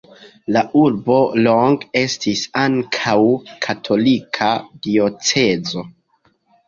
[0.55, 1.17] La urbo
[1.47, 3.15] longe estis ankaŭ
[3.67, 4.49] katolika
[4.89, 5.85] diocezo.